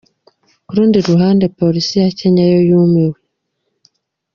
Ku 0.65 0.71
rundi 0.77 0.97
ruhande 1.09 1.45
polisi 1.59 1.93
ya 2.03 2.09
Kenya 2.19 2.43
yo 2.53 2.59
yumiwe. 2.69 3.17